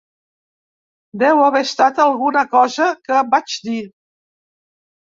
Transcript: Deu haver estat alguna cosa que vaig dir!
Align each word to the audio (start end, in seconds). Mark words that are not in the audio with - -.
Deu 1.23 1.43
haver 1.47 1.61
estat 1.67 2.01
alguna 2.09 2.45
cosa 2.57 2.91
que 3.07 3.25
vaig 3.37 3.61
dir! 3.71 3.81